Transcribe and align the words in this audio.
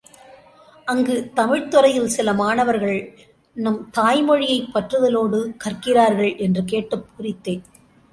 அங்குத் 0.85 1.35
தமிழ் 1.35 1.67
துறையில் 1.67 2.07
சில 2.07 2.33
மாணவர்கள், 2.33 3.17
நம் 3.53 3.89
தாய் 3.89 4.23
மொழியைப் 4.23 4.69
பற்றுதலோடு 4.73 5.55
கற்கிகிறார்கள் 5.63 6.37
என்று 6.37 6.65
கேட்டுப் 6.65 7.05
பூரித்தேன். 7.09 7.61